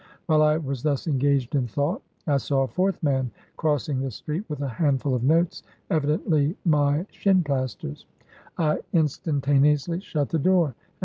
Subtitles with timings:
[0.25, 4.43] "While I was thus engaged in thought, I saw a fourth man crossing the street,
[4.49, 8.07] with a handful of notes, evidently my l shin plasters.'
[8.57, 10.75] I in stantaneously shut the door, and.